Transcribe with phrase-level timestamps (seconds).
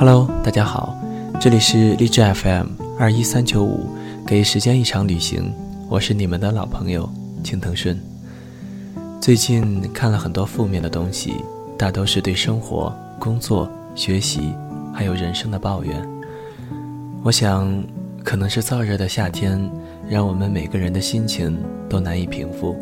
[0.00, 0.96] Hello，大家好，
[1.38, 2.68] 这里是励志 FM
[2.98, 3.86] 二一三九五，
[4.26, 5.52] 给时间一场旅行，
[5.90, 7.06] 我是你们的老朋友
[7.44, 8.00] 青藤顺。
[9.20, 11.34] 最近看了很多负面的东西，
[11.76, 14.54] 大都是对生活、工作、学习
[14.90, 15.94] 还有人生的抱怨。
[17.22, 17.70] 我想，
[18.24, 19.70] 可能是燥热的夏天，
[20.08, 22.74] 让我们每个人的心情都难以平复，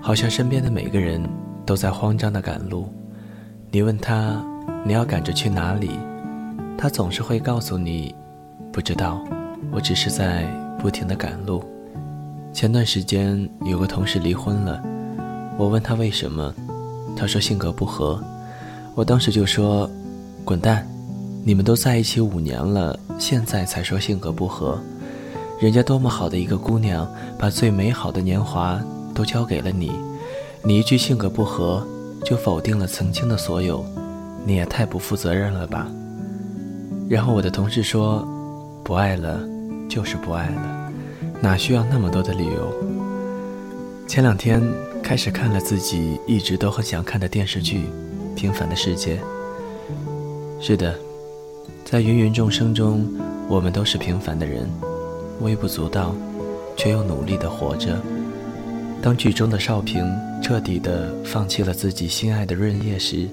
[0.00, 1.20] 好像身边的每个人
[1.66, 2.88] 都在慌张的赶路。
[3.72, 4.40] 你问他，
[4.84, 5.90] 你要赶着去哪里？
[6.80, 8.14] 他总是会告诉你，
[8.72, 9.20] 不知道，
[9.72, 10.44] 我只是在
[10.78, 11.60] 不停的赶路。
[12.52, 14.80] 前段时间有个同事离婚了，
[15.58, 16.54] 我问他为什么，
[17.16, 18.22] 他说性格不合。
[18.94, 19.90] 我当时就说，
[20.44, 20.86] 滚蛋！
[21.44, 24.80] 你们都在一起五年了，现在才说性格不合，
[25.58, 28.80] 人家多么好的一个姑娘，把最美好的年华
[29.12, 29.90] 都交给了你，
[30.62, 31.84] 你一句性格不合
[32.24, 33.84] 就否定了曾经的所有，
[34.46, 35.90] 你也太不负责任了吧！
[37.08, 38.26] 然后我的同事说
[38.84, 39.40] ：“不爱了，
[39.88, 40.92] 就是不爱了，
[41.40, 42.72] 哪需要那么多的理由？”
[44.06, 44.62] 前两天
[45.02, 47.78] 开始看了自己一直都很想看的电视剧
[48.34, 49.16] 《平凡的世界》。
[50.60, 50.94] 是的，
[51.84, 53.06] 在芸芸众生中，
[53.48, 54.68] 我们都是平凡的人，
[55.40, 56.14] 微不足道，
[56.76, 57.98] 却又努力的活着。
[59.00, 60.04] 当剧中的少平
[60.42, 63.26] 彻底的放弃了自己心爱的润叶时，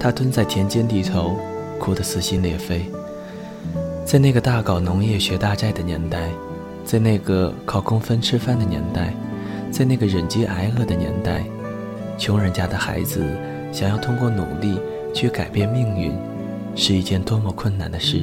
[0.00, 1.36] 他蹲在田间地头。
[1.78, 2.86] 哭得撕心裂肺。
[4.04, 6.28] 在那个大搞农业学大寨的年代，
[6.84, 9.12] 在那个靠工分吃饭的年代，
[9.70, 11.44] 在那个忍饥挨饿的年代，
[12.16, 13.24] 穷人家的孩子
[13.72, 14.80] 想要通过努力
[15.12, 16.12] 去改变命运，
[16.76, 18.22] 是一件多么困难的事。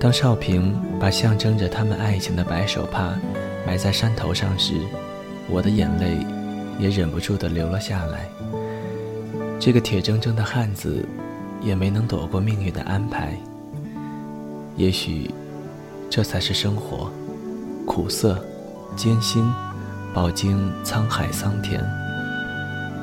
[0.00, 3.16] 当少平把象征着他们爱情的白手帕
[3.64, 4.74] 埋在山头上时，
[5.48, 6.18] 我的眼泪
[6.80, 8.28] 也忍不住地流了下来。
[9.60, 11.04] 这个铁铮铮的汉子。
[11.60, 13.36] 也没能躲过命运的安排。
[14.76, 15.30] 也许，
[16.08, 17.10] 这才是生活，
[17.84, 18.42] 苦涩、
[18.94, 19.44] 艰辛，
[20.14, 21.84] 饱经沧海桑田。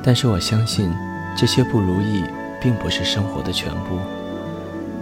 [0.02, 0.90] 但是我相信，
[1.36, 2.24] 这些不如意
[2.60, 3.98] 并不是生活的全部。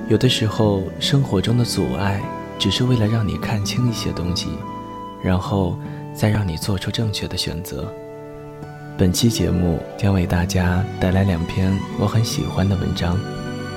[0.09, 2.21] 有的时候，生活中的阻碍，
[2.59, 4.49] 只是为了让你看清一些东西，
[5.23, 5.79] 然后
[6.15, 7.91] 再让你做出正确的选择。
[8.97, 13.19] 本期节目将为大家带来两篇我很喜欢的文章。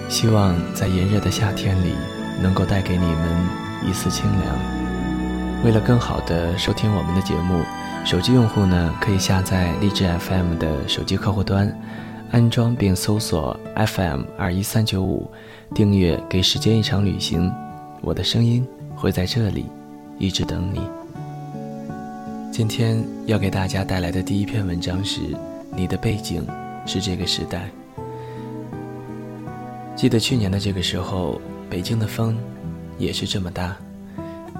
[0.10, 1.94] 希望在炎热的夏天里，
[2.42, 3.48] 能够带给你们
[3.86, 5.64] 一丝清凉。
[5.66, 7.62] 为了更好的收听我们的节目，
[8.06, 11.76] 手机用户呢可以下载荔枝 FM 的手机客户端，
[12.32, 15.30] 安装并搜索 FM 二一三九五，
[15.76, 17.50] 订阅《给时间一场旅行》，
[18.02, 19.66] 我的声音会在这里
[20.18, 20.82] 一直等你。
[22.52, 25.20] 今天要给大家带来的第一篇文章是：
[25.76, 26.48] 你的背景
[26.86, 27.70] 是这个时代。
[29.98, 32.38] 记得去年的这个时候，北京的风
[33.00, 33.76] 也是这么大。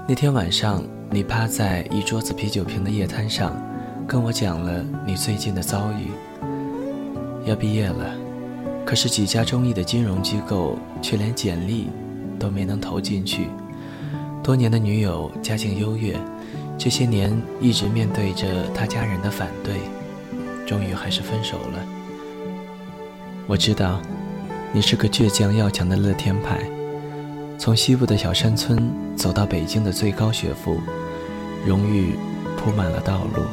[0.08, 0.82] 那天晚上，
[1.12, 3.56] 你趴在一桌子啤酒瓶的夜摊上，
[4.04, 6.10] 跟我讲了你最近的遭遇。
[7.48, 8.16] 要毕业了，
[8.84, 11.88] 可是几家中意的金融机构却连简历
[12.36, 13.46] 都没能投进去。
[14.42, 16.18] 多年的女友家境优越，
[16.76, 19.74] 这些年一直面对着他家人的反对，
[20.66, 21.86] 终于还是分手了。
[23.46, 24.00] 我知道。
[24.70, 26.60] 你是个倔强要强的乐天派，
[27.58, 30.78] 从西部的小山村走到北京的最高学府，
[31.66, 32.12] 荣誉
[32.56, 33.44] 铺满了道路。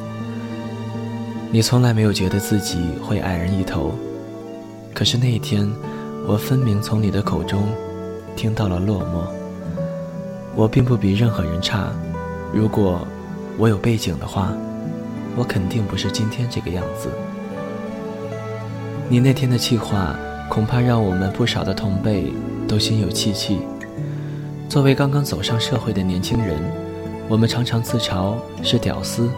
[1.50, 3.94] 你从来没有觉得自己会矮人一头，
[4.92, 5.66] 可是那一天，
[6.28, 7.66] 我分明从你的口中
[8.36, 9.26] 听到了落寞。
[10.54, 11.90] 我并不比任何人差，
[12.52, 13.08] 如果
[13.56, 14.52] 我有背景的话，
[15.34, 17.08] 我肯定不是今天这个样子。
[19.08, 20.14] 你那天的气话。
[20.48, 22.32] 恐怕让我们不少的同辈
[22.66, 23.60] 都心有戚戚。
[24.68, 26.56] 作为刚刚走上社会的年轻人，
[27.28, 29.28] 我们常常自嘲是屌丝，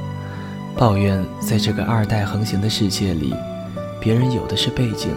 [0.76, 3.34] 抱怨在这个二代横行的世界里，
[4.00, 5.10] 别人有的是背景，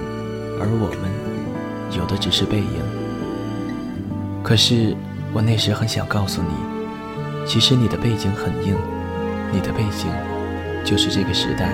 [0.59, 2.65] 而我们有的只是背影。
[4.43, 4.95] 可是
[5.33, 8.75] 我那时很想告诉你，其实你的背景很硬，
[9.51, 10.09] 你的背景
[10.83, 11.73] 就是这个时代。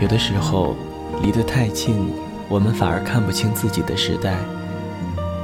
[0.00, 0.74] 有的时候
[1.22, 2.10] 离得太近。
[2.52, 4.36] 我们反而看不清自己的时代，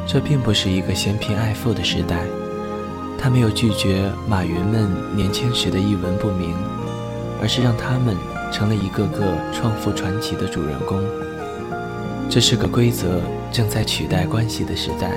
[0.07, 2.19] 这并不是一个嫌贫爱富的时代，
[3.19, 6.55] 他没有拒绝马云们年轻时的一文不名，
[7.41, 8.15] 而是让他们
[8.53, 9.25] 成了一个个
[9.55, 11.03] 创富传奇的主人公。
[12.29, 15.13] 这是个规则正在取代关系的时代，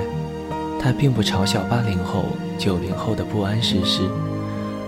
[0.80, 2.24] 他并不嘲笑八零后、
[2.56, 4.08] 九零后的不谙世事，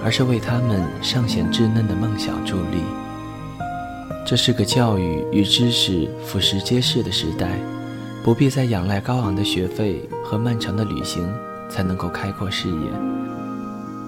[0.03, 2.81] 而是为他们尚显稚嫩的梦想助力。
[4.27, 7.59] 这是个教育与知识俯拾皆是的时代，
[8.25, 11.31] 不必再仰赖高昂的学费和漫长的旅行
[11.69, 12.89] 才能够开阔视野，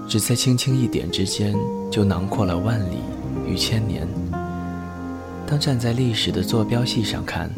[0.09, 1.55] 只在轻轻一点之间
[1.91, 2.97] 就囊括了万里
[3.47, 4.09] 与千年。
[5.47, 7.51] 当站在历史的坐标系上看，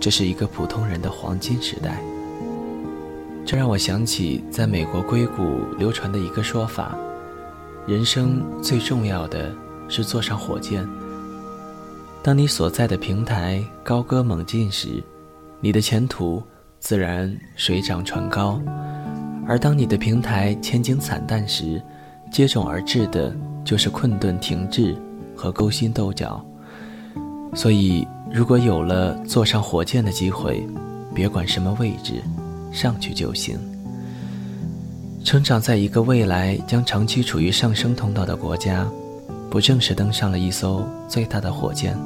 [0.00, 2.02] 这是一个普通人的黄金时代。
[3.44, 6.96] 这让我想起在美国硅谷流传的一个说法：
[7.86, 9.54] 人生最重要的
[9.86, 10.88] 是坐上火箭。
[12.24, 15.04] 当你所在的平台高歌猛进时，
[15.60, 16.42] 你的前途
[16.80, 18.58] 自然水涨船高；
[19.46, 21.82] 而当你的平台前景惨淡时，
[22.32, 24.96] 接踵而至的就是困顿停滞
[25.36, 26.42] 和勾心斗角。
[27.54, 30.66] 所以，如果有了坐上火箭的机会，
[31.14, 32.14] 别管什么位置。
[32.72, 33.58] 上去就行。
[35.22, 38.84] 成长在一个未来将长期处于上升通道的国家，
[39.54, 41.96] 不正是登上了一艘最大的火箭？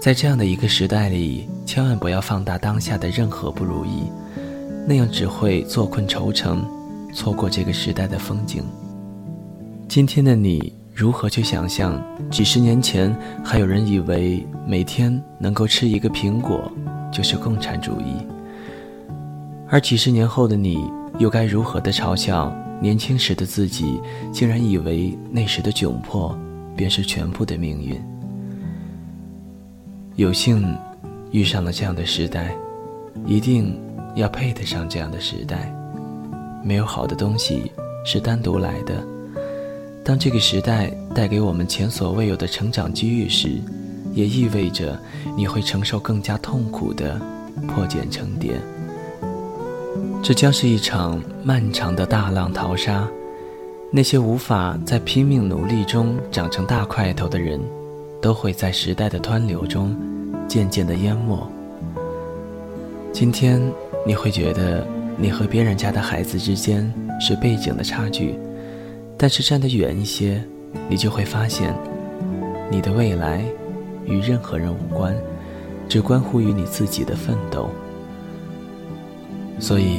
[0.00, 4.04] 在这样的一个时代里，千万不要放大当下的任何不如意，
[4.86, 6.64] 那样只会坐困愁城，
[7.12, 8.62] 错过这个时代的风景。
[9.88, 12.00] 今天的你如何去想象？
[12.30, 13.12] 几十年前，
[13.42, 16.70] 还有人以为每天能够吃一个苹果
[17.10, 18.24] 就是共产主义。
[19.68, 20.88] 而几十年后的你，
[21.18, 24.00] 又该如何的嘲笑年轻时的自己？
[24.32, 26.36] 竟然以为那时的窘迫，
[26.76, 27.96] 便是全部的命运。
[30.16, 30.76] 有幸
[31.30, 32.52] 遇上了这样的时代，
[33.24, 33.80] 一定
[34.16, 35.72] 要配得上这样的时代。
[36.64, 37.70] 没有好的东西
[38.04, 39.00] 是单独来的。
[40.04, 43.60] 当这个时代带给我们前所未有的成长机遇时，
[44.12, 45.00] 也意味着
[45.36, 47.20] 你会承受更加痛苦的
[47.68, 48.60] 破茧成蝶。
[50.22, 53.08] 这将是一场漫长的大浪淘沙，
[53.90, 57.60] 那些无法在拼命努力中长成大块头的人，
[58.20, 59.96] 都会在时代的湍流中
[60.46, 61.44] 渐渐的淹没。
[63.12, 63.60] 今天
[64.06, 64.86] 你会觉得
[65.16, 66.90] 你和别人家的孩子之间
[67.20, 68.38] 是背景的差距，
[69.18, 70.40] 但是站得远一些，
[70.88, 71.74] 你就会发现，
[72.70, 73.44] 你的未来
[74.04, 75.16] 与任何人无关，
[75.88, 77.68] 只关乎于你自己的奋斗。
[79.62, 79.98] 所以，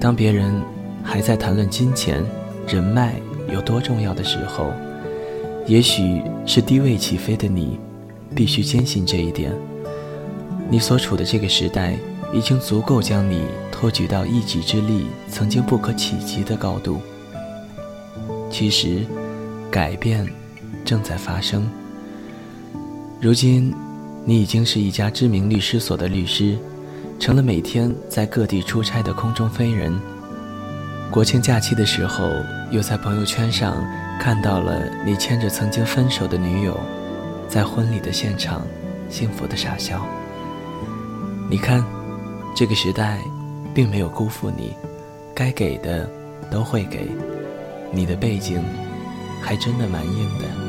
[0.00, 0.60] 当别人
[1.00, 2.24] 还在谈论金钱、
[2.66, 3.14] 人脉
[3.48, 4.72] 有多重要的时候，
[5.64, 7.78] 也许是低位起飞的你，
[8.34, 9.52] 必须坚信这一点：
[10.68, 11.96] 你所处的这个时代
[12.32, 17.00] 已经足够将你托举到一己之力曾经不可企及的高度。
[18.50, 19.06] 其实，
[19.70, 20.26] 改变
[20.84, 21.64] 正在发生。
[23.20, 23.72] 如今，
[24.24, 26.58] 你已经是一家知名律师所的律师。
[27.24, 29.98] 成了每天在各地出差的空中飞人。
[31.10, 32.30] 国庆假期的时候，
[32.70, 33.82] 又在朋友圈上
[34.20, 36.78] 看到了你牵着曾经分手的女友，
[37.48, 38.60] 在婚礼的现场
[39.08, 40.06] 幸福的傻笑。
[41.48, 41.82] 你看，
[42.54, 43.18] 这个时代
[43.72, 44.74] 并没有辜负你，
[45.34, 46.06] 该给的
[46.50, 47.10] 都会给，
[47.90, 48.62] 你的背景
[49.40, 50.63] 还真的蛮硬的。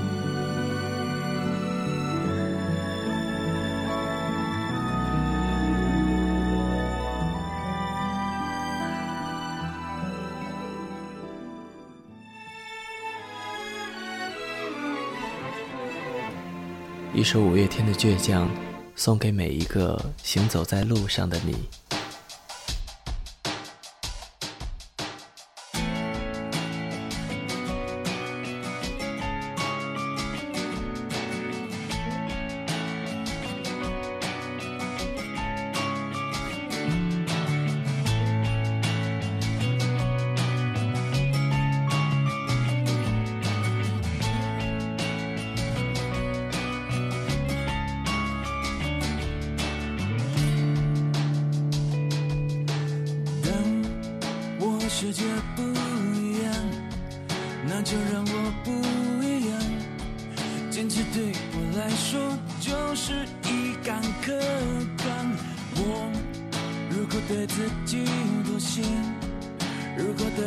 [17.16, 18.46] 一首五月天的倔强，
[18.94, 21.56] 送给每一个行走在路上的你。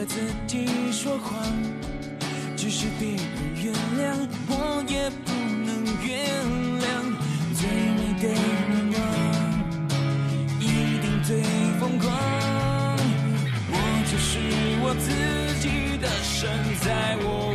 [0.09, 0.15] 自
[0.47, 1.39] 己说谎，
[2.57, 3.19] 即使别人
[3.63, 4.17] 原谅，
[4.49, 5.31] 我也不
[5.67, 6.09] 能原
[6.81, 6.87] 谅。
[7.55, 8.33] 最美的愿
[8.95, 8.99] 望，
[10.59, 10.63] 一
[11.01, 11.29] 定最
[11.79, 12.09] 疯狂。
[13.71, 13.75] 我
[14.11, 14.31] 就是
[14.83, 15.07] 我自
[15.61, 15.67] 己
[15.99, 16.49] 的神，
[16.81, 16.89] 在
[17.21, 17.48] 我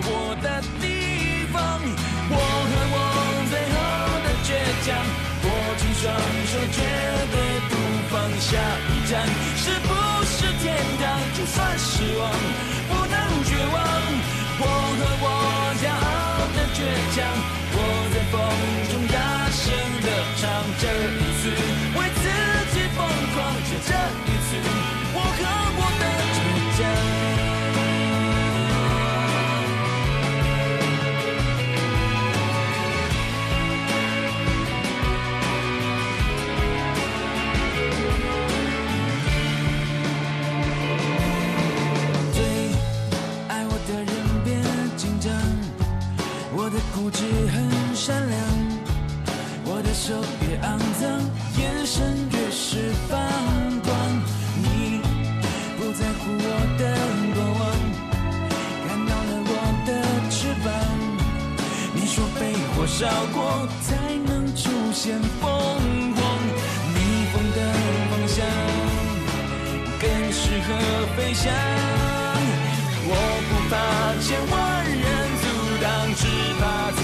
[76.59, 77.02] pas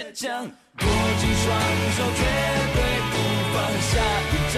[0.00, 0.86] 倔强，握
[1.20, 1.46] 紧双
[1.92, 2.20] 手，绝
[2.74, 2.78] 对
[3.10, 3.14] 不
[3.52, 3.92] 放下
[4.30, 4.56] 一站。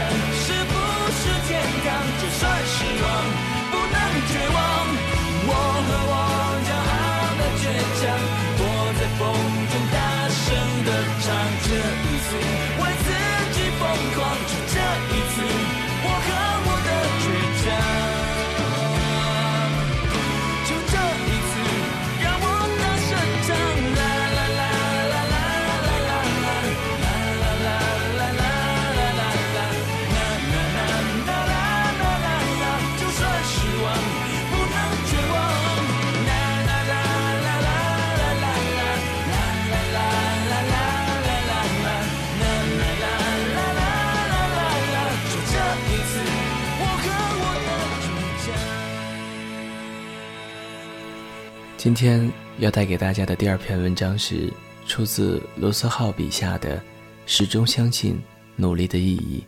[51.82, 54.48] 今天要带给大家的第二篇文章是
[54.86, 56.76] 出自罗斯浩笔下的
[57.26, 58.22] 《始终相信
[58.54, 59.42] 努力的意义》。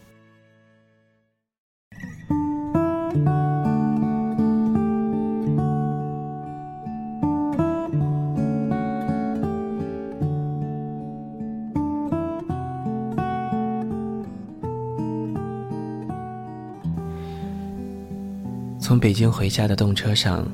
[18.80, 20.44] 从北京回家的动车上，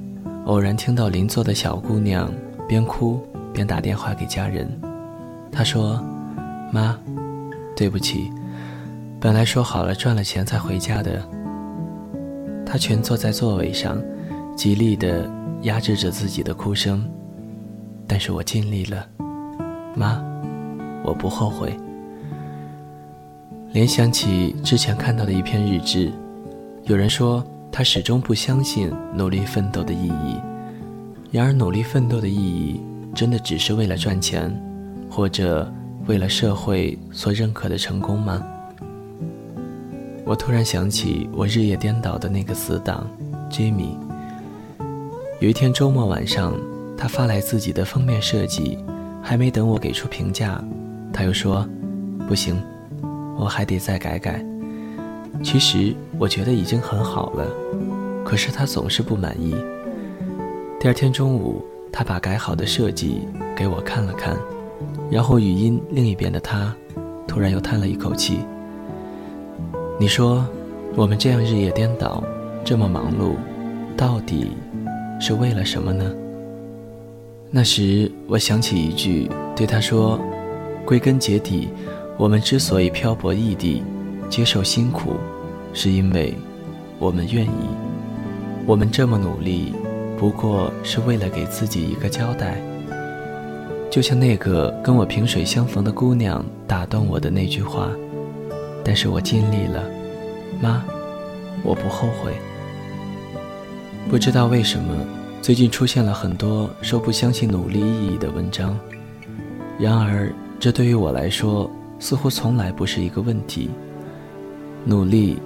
[0.51, 2.29] 偶然听到邻座的小姑娘
[2.67, 4.69] 边哭边打电话给家人。
[5.53, 6.03] 她说
[6.75, 6.99] ：“妈，
[7.77, 8.33] 对不起，
[9.21, 11.23] 本来说好了赚了钱才回家的。”
[12.67, 14.03] 她蜷坐在座位上，
[14.57, 15.31] 极力地
[15.63, 17.09] 压制着自己的哭声。
[18.09, 19.07] 但是我尽力了，
[19.95, 20.21] 妈，
[21.05, 21.77] 我不后悔。
[23.71, 26.11] 联想起之前看到的一篇日志，
[26.83, 27.41] 有人说
[27.73, 30.37] 他始终不相信努力奋斗的意义。
[31.31, 32.81] 然而，努力奋斗的意义
[33.15, 34.53] 真的只是为了赚钱，
[35.09, 35.73] 或者
[36.07, 38.43] 为了社会所认可的成功吗？
[40.25, 43.07] 我突然想起我日夜颠倒的那个死党
[43.49, 43.97] ，Jimmy。
[45.41, 46.55] 有一天周末晚上，
[46.97, 48.77] 他发来自己的封面设计，
[49.23, 50.63] 还没等我给出评价，
[51.13, 51.67] 他又说
[52.29, 52.61] ：“不行，
[53.39, 54.45] 我还得再改改。”
[55.43, 57.47] 其实我觉得已经很好了，
[58.25, 59.55] 可是他总是不满意。
[60.79, 63.21] 第二天中午，他把改好的设计
[63.57, 64.37] 给我看了看，
[65.11, 66.75] 然后语音另一边的他，
[67.27, 68.41] 突然又叹了一口气。
[69.99, 70.47] 你说，
[70.95, 72.23] 我们这样日夜颠倒，
[72.65, 73.35] 这么忙碌，
[73.97, 74.53] 到底
[75.21, 76.11] 是为了什么呢？
[77.51, 80.21] 那时我想起一句，对他说
[80.87, 81.69] ：“归根结底，
[82.17, 83.83] 我们之所以漂泊异地，
[84.31, 85.17] 接受辛苦，
[85.75, 86.33] 是因为
[86.99, 87.69] 我们愿意。
[88.67, 89.75] 我们这么努力，
[90.17, 92.63] 不过是为了给自己一个交代。”
[93.91, 97.91] 就像那个跟我萍水相逢的姑娘打动我的那句话，
[98.85, 99.83] 但是我尽力了，
[100.63, 100.85] 妈，
[101.65, 102.33] 我不后悔。
[104.09, 104.95] 不知道为什么，
[105.43, 108.79] 最近出现了很多说不相信努力意义的文章。
[109.77, 111.69] 然而，这对于我来说，
[111.99, 113.71] 似乎从来不是一个问题。
[114.85, 115.39] 努力，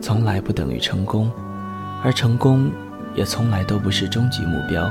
[0.00, 1.30] 从来不等于成功，
[2.02, 2.70] 而成功，
[3.14, 4.90] 也从来都不是终极目标。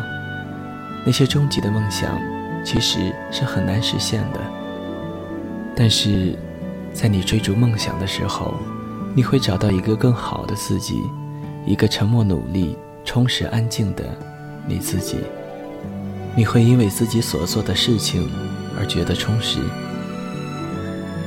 [1.05, 2.19] 那些终极的梦想，
[2.65, 4.39] 其实是很难实现的。
[5.75, 6.37] 但是，
[6.93, 8.55] 在你追逐梦想的时候，
[9.13, 11.01] 你会找到一个更好的自己，
[11.65, 14.03] 一个沉默努力、充实安静的
[14.67, 15.17] 你自己。
[16.35, 18.27] 你会因为自己所做的事情
[18.79, 19.59] 而觉得充实。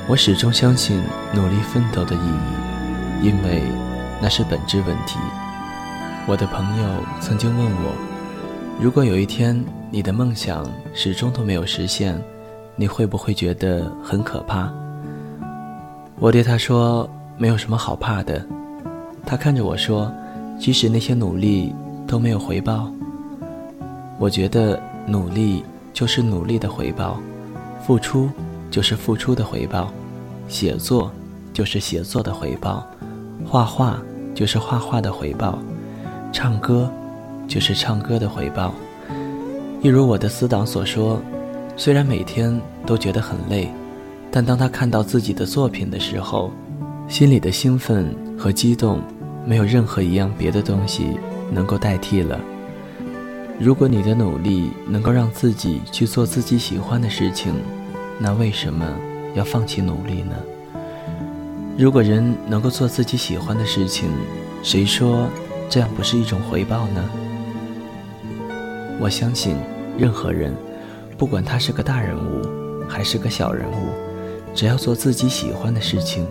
[0.09, 1.03] 我始终相信
[1.35, 3.65] 努力奋斗的意义，因为
[4.23, 5.19] 那是本质问题。
[6.29, 6.89] 我的朋友
[7.21, 7.93] 曾经问我，
[8.81, 9.61] 如果有一天
[9.91, 12.23] 你的梦想始终都没有实现，
[12.77, 14.73] 你会不会觉得很可怕？
[16.21, 18.47] 我对他说：“没有什么好怕的。
[19.27, 20.13] 他看着我说
[20.57, 21.75] ：“即使那些努力
[22.07, 22.89] 都没有回报，
[24.21, 27.19] 我觉得努力就是努力的回报，
[27.85, 28.31] 付出
[28.71, 29.93] 就是付出的回报，
[30.49, 31.11] 写作
[31.53, 32.87] 就是写作的回报，
[33.45, 33.99] 画画
[34.35, 35.59] 就是画画的回报，
[36.33, 36.91] 唱歌
[37.49, 38.75] 就是唱歌的回报。”
[39.83, 41.21] 一如我的死党所说，
[41.77, 43.71] 虽然每天都觉得很累，
[44.31, 46.51] 但当他看到自己的作品的时候，
[47.07, 49.01] 心里的兴奋和激动，
[49.45, 51.19] 没有任何一样别的东西
[51.53, 52.41] 能够代替了。
[53.61, 57.55] 如果你的努力能够让自己去做自己喜欢的事情，
[58.19, 58.87] 那为什么
[59.35, 60.35] 要放弃努力呢？
[61.79, 64.09] 如果人能够做自己喜欢的事情，
[64.63, 65.29] 谁说
[65.69, 67.05] 这样不是一种回报呢？
[68.99, 69.57] 我相信，
[69.99, 70.55] 任何人，
[71.19, 73.91] 不管他是个大人物还是个小人物，
[74.55, 76.27] 只要做自己喜欢的事情，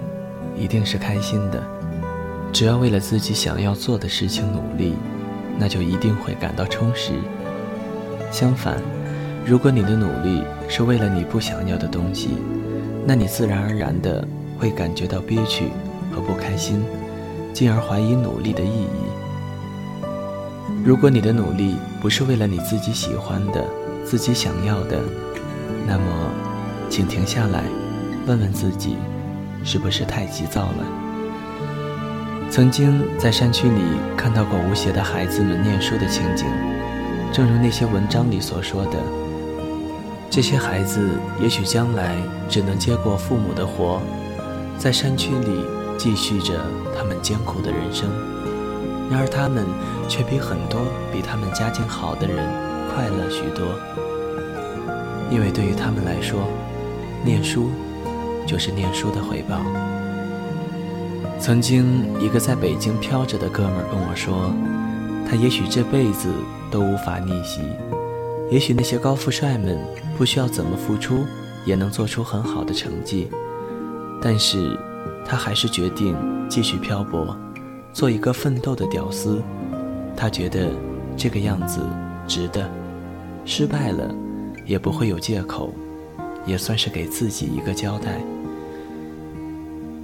[0.58, 1.64] 一定是开心的。
[2.52, 4.96] 只要为了自己想要做的事情努力，
[5.60, 7.12] 那就一定会感到充实。
[8.32, 8.80] 相反，
[9.48, 12.30] 如果你的努力是为了你不想要的东西，
[13.06, 15.66] 那你自然而然的会感觉到憋屈
[16.12, 16.84] 和不开心，
[17.54, 18.88] 进而怀疑努力的意义。
[20.84, 23.64] 如果你的努力不是为了你自己喜欢的、
[24.04, 25.00] 自己想要的，
[25.86, 26.04] 那么，
[26.90, 27.62] 请停下来，
[28.26, 28.98] 问问自己，
[29.64, 30.84] 是不是太急躁了？
[32.50, 33.82] 曾经在山区里
[34.18, 36.48] 看到过无邪的孩子们念书的情景，
[37.32, 38.98] 正如那些文章里所说的，
[40.36, 42.14] 这些孩子也许将来
[42.50, 44.02] 只能接过父母的活，
[44.78, 45.64] 在山区里
[45.98, 46.60] 继续着
[46.94, 48.10] 他们艰苦的人生。
[49.10, 49.64] 然而，他们
[50.10, 52.36] 却比很多比他们家境好的人
[52.94, 53.66] 快乐许多，
[55.32, 56.42] 因为对于他们来说，
[57.24, 57.70] 念书
[58.46, 59.62] 就是念书的回报。
[61.40, 64.52] 曾经，一个在北京飘着的哥们儿跟我说，
[65.30, 66.28] 他也许这辈子
[66.70, 67.62] 都无法逆袭，
[68.52, 69.80] 也许那些高富帅们
[70.18, 71.26] 不需要怎么付出，
[71.66, 73.28] 也能做出很好的成绩，
[74.22, 74.78] 但是，
[75.26, 76.16] 他还是决定
[76.48, 77.36] 继续漂泊。
[77.92, 79.42] 做一个奋斗的屌丝，
[80.16, 80.70] 他觉得
[81.18, 81.80] 这个样子
[82.28, 82.70] 值得。
[83.46, 84.14] 失败了
[84.66, 85.74] 也不会有借口，
[86.46, 88.22] 也算是给自己一个交代。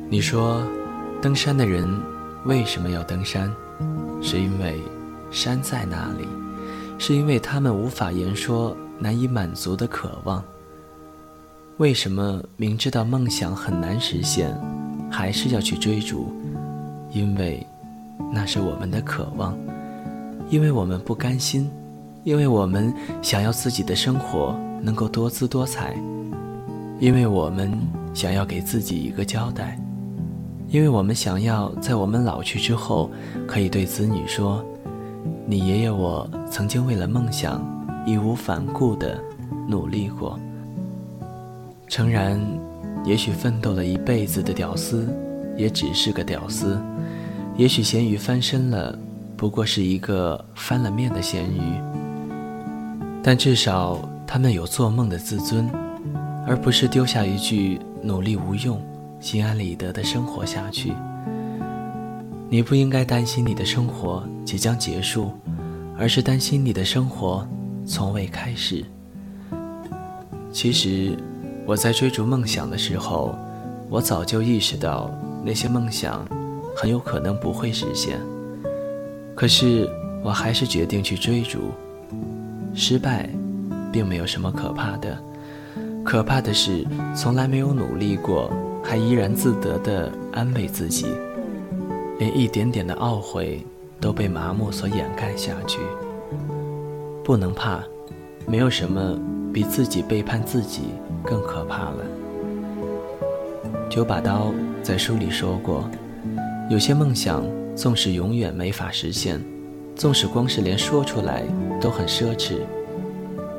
[0.10, 0.64] 你说，
[1.22, 1.88] 登山的人
[2.46, 3.52] 为什么要登山？
[4.22, 4.80] 是因为
[5.32, 6.28] 山在那里，
[7.02, 10.44] 是因为他们无法言说、难以满足的渴望。
[11.78, 14.56] 为什么明知道梦想很难实现，
[15.10, 16.32] 还是要去追逐？
[17.12, 17.66] 因为。
[18.32, 19.58] 那是我们的渴望，
[20.50, 21.70] 因为我们不甘心，
[22.24, 25.96] 因为我们想要自己的生活能够多姿多彩，
[27.00, 27.78] 因为我们
[28.14, 29.78] 想要给自己一个交代，
[30.70, 33.12] 因为我们想要在我们老去之后，
[33.48, 34.64] 可以对子女说
[35.52, 37.62] ：“你爷爷我曾经为了梦想
[38.08, 39.22] 义无反顾地
[39.68, 40.40] 努力过。”
[41.90, 42.40] 诚然，
[43.04, 45.14] 也许奋斗了一辈子的屌丝，
[45.58, 46.82] 也只是个屌丝。
[47.58, 48.98] 也许咸鱼翻身了，
[49.36, 51.60] 不过是一个翻了面的咸鱼。
[53.22, 55.70] 但至少他们有做梦的自尊，
[56.48, 58.82] 而不是丢下一句努力无用，
[59.20, 60.94] 心安理得的生活下去。
[62.54, 65.32] 你不应该担心你的生活即将结束，
[65.98, 67.48] 而是担心你的生活
[67.86, 68.84] 从未开始。
[70.52, 71.18] 其实，
[71.66, 73.34] 我在追逐梦想的时候，
[73.90, 75.10] 我早就意识到
[75.46, 76.28] 那些梦想。
[76.76, 78.18] 很有可能不会实现，
[79.36, 79.90] 可是
[80.24, 81.72] 我还是决定去追逐。
[82.74, 83.30] 失败，
[83.92, 85.18] 并没有什么可怕的，
[86.04, 86.86] 可怕的是
[87.16, 88.52] 从来没有努力过，
[88.84, 91.08] 还怡然自得地安慰自己，
[92.22, 93.66] 连一点点的懊悔
[94.00, 95.80] 都被麻木所掩盖下去。
[97.24, 97.84] 不能怕，
[98.46, 99.20] 没有什么
[99.52, 100.84] 比自己背叛自己
[101.24, 102.06] 更可怕了。
[103.90, 104.54] 九把刀
[104.84, 105.90] 在书里说过。
[106.70, 107.44] 有些梦想，
[107.76, 109.44] 纵使永远没法实现，
[109.96, 111.44] 纵使光是连说出来
[111.82, 112.60] 都很奢侈，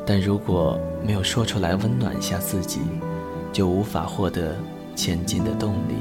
[0.06, 2.80] 但如果没有说出来温暖一下自己，
[3.52, 4.54] 就无法获得
[4.94, 5.96] 前进的动力。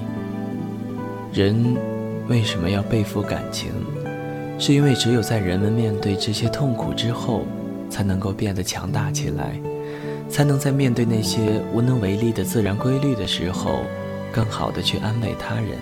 [1.33, 1.75] 人
[2.31, 3.71] 为什么要背负感情？
[4.57, 7.43] 是因为只有在人们面对这些痛苦之后，
[7.89, 9.59] 才能够变得强大起来，
[10.29, 13.81] 才能在面对那些无能为力的自然规律的时候，
[14.31, 15.77] 更好的去安慰他人。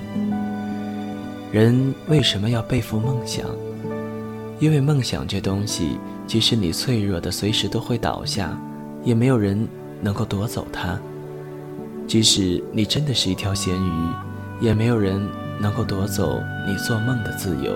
[1.52, 3.46] 人为什么要背负梦想？
[4.58, 8.60] 因为梦想这东西，即使你脆弱的随时都会倒下，
[9.04, 9.68] 也没有人
[10.02, 10.98] 能够夺走它；
[12.08, 15.22] 即使你真的是一条咸鱼，也没有人
[15.60, 17.76] 能够夺走你做梦的自由。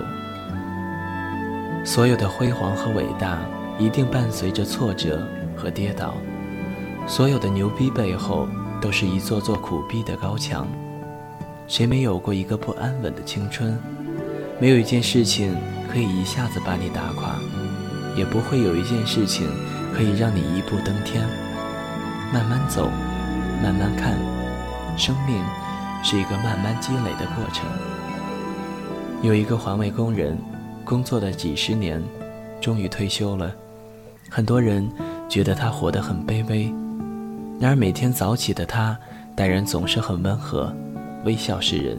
[1.85, 3.39] 所有的辉煌和伟大，
[3.77, 6.13] 一定伴随着挫折和跌倒；
[7.07, 8.47] 所有的牛逼背后，
[8.81, 10.65] 都是一座座苦逼的高墙。
[11.67, 13.77] 谁没有过一个不安稳的青春？
[14.59, 15.55] 没有一件事情
[15.91, 17.35] 可以一下子把你打垮，
[18.15, 19.47] 也不会有一件事情
[19.93, 21.27] 可以让你一步登天。
[22.31, 22.89] 慢慢走，
[23.61, 24.17] 慢慢看，
[24.97, 25.35] 生命
[26.03, 27.65] 是一个慢慢积累的过程。
[29.23, 30.37] 有一个环卫工人。
[30.85, 32.03] 工作了几十年，
[32.59, 33.55] 终于退休了。
[34.29, 34.85] 很多人
[35.29, 36.65] 觉得他活得很卑微，
[37.57, 38.97] 然而每天早起的他，
[39.33, 40.75] 待人总是很温和，
[41.23, 41.97] 微笑示人。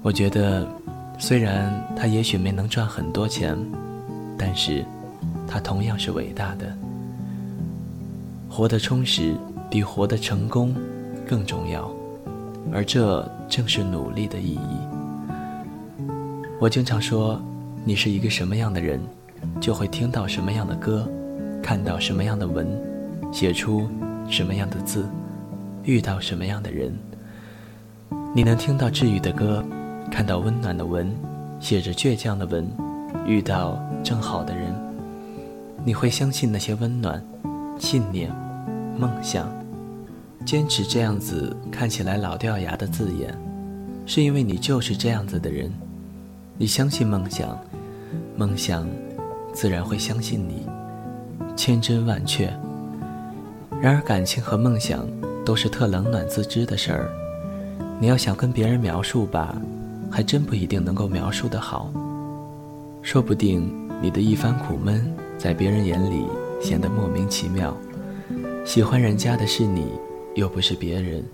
[0.00, 0.66] 我觉得，
[1.18, 3.54] 虽然他也许没能赚很多钱，
[4.38, 4.82] 但是，
[5.46, 6.74] 他同样是伟大的。
[8.48, 9.34] 活得充实
[9.70, 10.74] 比活得成功
[11.28, 11.90] 更重要，
[12.72, 14.78] 而这正是努力的意义。
[16.58, 17.40] 我经常说，
[17.84, 19.00] 你是一个什么样的人，
[19.60, 21.08] 就会听到什么样的歌，
[21.62, 22.66] 看到什么样的文，
[23.30, 23.88] 写出
[24.28, 25.06] 什么样的字，
[25.84, 26.96] 遇到什么样的人。
[28.34, 29.64] 你能听到治愈的歌，
[30.10, 31.10] 看到温暖的文，
[31.60, 32.66] 写着倔强的文，
[33.26, 34.74] 遇到正好的人。
[35.84, 37.22] 你会相信那些温暖、
[37.78, 38.30] 信念、
[38.98, 39.46] 梦想，
[40.46, 43.36] 坚持这样子看起来老掉牙的字眼，
[44.06, 45.68] 是因为你就是这样子的人。
[46.56, 47.58] 你相信梦想，
[48.36, 48.88] 梦想
[49.52, 50.64] 自然会相信你，
[51.56, 52.46] 千真万确。
[53.82, 55.04] 然而，感情和梦想
[55.44, 57.10] 都是特冷暖自知的事儿。
[57.98, 59.60] 你要想跟别人描述吧，
[60.12, 61.92] 还真不一定能够描述得好。
[63.02, 63.68] 说不定
[64.00, 66.24] 你的一番苦闷，在别人眼里
[66.62, 67.76] 显得莫名其妙。
[68.64, 69.88] 喜欢人家的是你，
[70.36, 71.24] 又不是别人。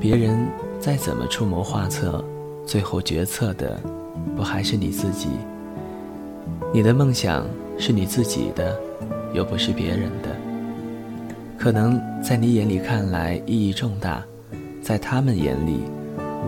[0.00, 0.48] 别人
[0.80, 2.24] 再怎么出谋划策，
[2.66, 3.78] 最后决策的。
[4.36, 5.28] 不还是你自己？
[6.72, 7.46] 你的梦想
[7.78, 8.78] 是你自己的，
[9.34, 10.30] 又不是别人的。
[11.58, 14.24] 可能在你眼里看来意义重大，
[14.80, 15.80] 在他们眼里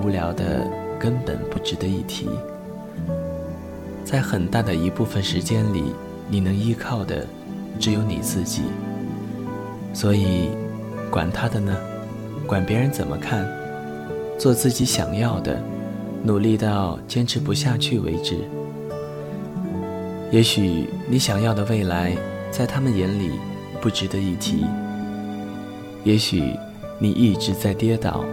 [0.02, 0.66] 无聊的
[0.98, 2.28] 根本不值得一提。
[4.04, 5.84] 在很大的一部分时间里，
[6.28, 7.26] 你能依靠的
[7.78, 8.62] 只有你自己。
[9.92, 10.48] 所以，
[11.10, 11.76] 管他的呢？
[12.46, 13.46] 管别人怎么看？
[14.38, 15.60] 做自己想要的。
[16.26, 18.38] 努力到坚持不下去为止。
[20.30, 22.16] 也许你想要的未来，
[22.50, 23.32] 在他们眼里
[23.78, 24.64] 不值得一提。
[26.02, 26.54] 也许
[26.98, 28.24] 你一直在跌倒，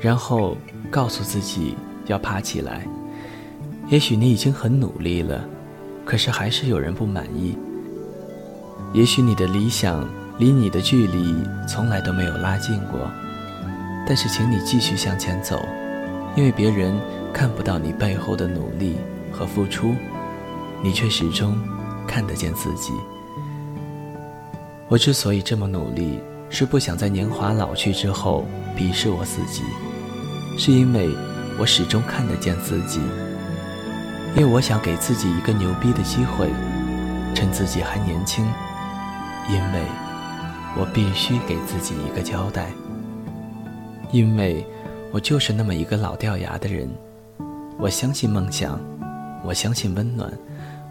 [0.00, 0.56] 然后
[0.90, 2.84] 告诉自己要爬起来。
[3.88, 5.44] 也许你已经很努力了，
[6.04, 7.56] 可是还是有人不满意。
[8.92, 10.04] 也许你的理想
[10.40, 11.36] 离你的距离
[11.68, 13.08] 从来都没有拉近过，
[14.04, 15.64] 但是请你继续向前走，
[16.34, 16.92] 因为别人。
[17.32, 18.96] 看不到你背后的努力
[19.30, 19.94] 和付出，
[20.82, 21.56] 你却始终
[22.04, 22.92] 看得见自己。
[24.88, 26.18] 我之所以这么努力，
[26.50, 28.44] 是不想在年华老去之后
[28.76, 29.62] 鄙视我自己，
[30.58, 31.08] 是因为
[31.56, 33.00] 我始终看得见自己。
[34.34, 36.50] 因为我想给自己一个牛逼的机会，
[37.32, 38.44] 趁自己还年轻，
[39.48, 39.84] 因为
[40.76, 42.70] 我必须给自己一个交代，
[44.12, 44.64] 因为
[45.12, 46.88] 我就是那么一个老掉牙的人。
[47.78, 48.78] 我相信梦想，
[49.44, 50.32] 我相信温暖，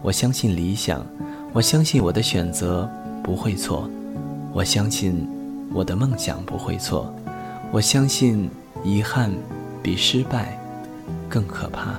[0.02, 1.04] 我相信理想，
[1.52, 2.88] 我相信我的选择
[3.22, 3.88] 不会错，
[4.52, 5.28] 我相信
[5.72, 7.12] 我的梦想不会错，
[7.72, 8.50] 我相信
[8.84, 9.32] 遗憾
[9.82, 10.58] 比失败
[11.28, 11.98] 更可怕。